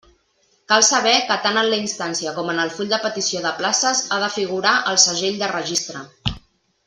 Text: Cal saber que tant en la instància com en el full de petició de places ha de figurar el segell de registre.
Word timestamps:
Cal 0.71 0.83
saber 0.85 1.11
que 1.31 1.35
tant 1.43 1.59
en 1.63 1.67
la 1.73 1.77
instància 1.81 2.33
com 2.37 2.49
en 2.53 2.63
el 2.63 2.73
full 2.79 2.89
de 2.93 3.01
petició 3.03 3.43
de 3.45 3.53
places 3.61 4.03
ha 4.15 4.19
de 4.25 4.31
figurar 4.39 4.73
el 4.95 4.99
segell 5.07 5.39
de 5.45 5.51
registre. 5.55 6.05